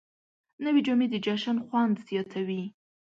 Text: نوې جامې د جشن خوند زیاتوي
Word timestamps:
نوې 0.65 0.81
جامې 0.85 1.07
د 1.11 1.15
جشن 1.25 1.57
خوند 1.65 1.95
زیاتوي 2.07 2.63